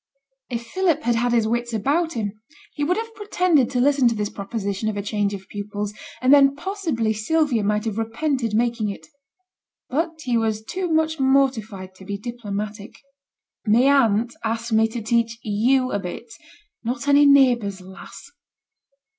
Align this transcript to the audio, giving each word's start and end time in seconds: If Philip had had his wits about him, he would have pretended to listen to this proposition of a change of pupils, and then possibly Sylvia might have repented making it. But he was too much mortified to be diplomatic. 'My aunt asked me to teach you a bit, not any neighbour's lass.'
If 0.49 0.65
Philip 0.65 1.03
had 1.03 1.13
had 1.13 1.31
his 1.31 1.47
wits 1.47 1.73
about 1.73 2.13
him, 2.13 2.33
he 2.73 2.83
would 2.83 2.97
have 2.97 3.13
pretended 3.13 3.69
to 3.69 3.79
listen 3.79 4.07
to 4.07 4.15
this 4.15 4.31
proposition 4.31 4.89
of 4.89 4.97
a 4.97 5.01
change 5.03 5.31
of 5.35 5.47
pupils, 5.47 5.93
and 6.23 6.33
then 6.33 6.55
possibly 6.55 7.13
Sylvia 7.13 7.63
might 7.63 7.85
have 7.85 7.99
repented 7.99 8.55
making 8.55 8.89
it. 8.89 9.05
But 9.91 10.19
he 10.23 10.37
was 10.37 10.63
too 10.63 10.91
much 10.91 11.19
mortified 11.19 11.93
to 11.93 12.03
be 12.03 12.17
diplomatic. 12.17 12.95
'My 13.67 13.83
aunt 13.83 14.33
asked 14.43 14.73
me 14.73 14.87
to 14.87 15.03
teach 15.03 15.37
you 15.43 15.91
a 15.91 15.99
bit, 15.99 16.25
not 16.83 17.07
any 17.07 17.27
neighbour's 17.27 17.79
lass.' 17.79 18.31